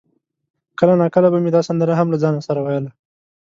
کله 0.79 0.93
ناکله 1.01 1.27
به 1.33 1.39
مې 1.43 1.51
دا 1.55 1.61
سندره 1.69 1.93
هم 1.95 2.07
له 2.13 2.17
ځانه 2.23 2.41
سره 2.47 2.59
ویله. 2.61 2.91